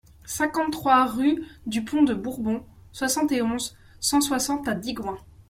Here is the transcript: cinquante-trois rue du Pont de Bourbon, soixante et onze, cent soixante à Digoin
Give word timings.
cinquante-trois 0.25 1.05
rue 1.05 1.45
du 1.67 1.85
Pont 1.85 2.01
de 2.01 2.15
Bourbon, 2.15 2.65
soixante 2.91 3.31
et 3.33 3.43
onze, 3.43 3.77
cent 3.99 4.19
soixante 4.19 4.67
à 4.67 4.73
Digoin 4.73 5.19